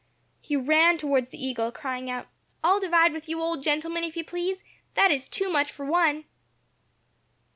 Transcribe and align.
He 0.41 0.55
ran 0.55 0.97
towards 0.97 1.29
the 1.29 1.37
eagle, 1.37 1.71
crying 1.71 2.09
out, 2.09 2.25
"I'll 2.63 2.79
divide 2.79 3.13
with 3.13 3.29
you, 3.29 3.39
old 3.39 3.61
gentleman, 3.61 4.03
if 4.03 4.17
you 4.17 4.23
please; 4.23 4.63
that 4.95 5.11
is 5.11 5.29
too 5.29 5.47
much 5.51 5.71
for 5.71 5.85
one." 5.85 6.25